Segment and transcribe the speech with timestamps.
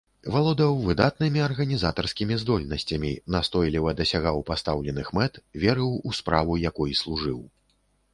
[0.33, 5.33] Валодаў выдатнымі арганізатарскімі здольнасцямі, настойліва дасягаў пастаўленых мэт,
[5.65, 7.39] верыў у справу, якой служыў.